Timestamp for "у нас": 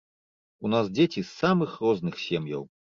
0.69-0.89